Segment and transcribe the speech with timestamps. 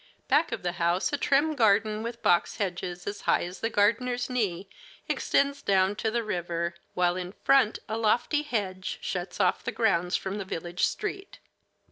[0.27, 4.31] Back of the house a trim garden with box hedges as high as the gardener's
[4.31, 4.67] knee
[5.07, 10.15] extends down to the river, while in front a lofty hedge shuts off the grounds
[10.15, 11.37] from the village street.